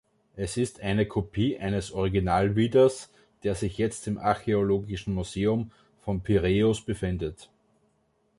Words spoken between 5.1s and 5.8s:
Museum